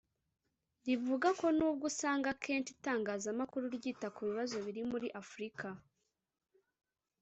[0.87, 5.67] rivuga ko nubwo usanga akenshi itangazamakuru ryita ku bibazo biri muri Afurika